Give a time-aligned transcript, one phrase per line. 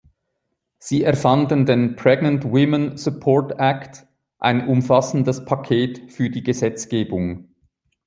[0.79, 4.07] Sie erfanden den Pregnant Women Support Act,
[4.39, 7.49] ein umfassendes Paket für die Gesetzgebung.